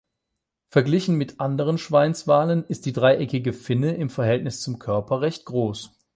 Verglichen 0.71 1.13
mit 1.15 1.39
anderen 1.39 1.77
Schweinswalen 1.77 2.65
ist 2.65 2.87
die 2.87 2.91
dreieckige 2.91 3.53
Finne 3.53 3.93
im 3.97 4.09
Verhältnis 4.09 4.59
zum 4.63 4.79
Körper 4.79 5.21
recht 5.21 5.45
groß. 5.45 5.91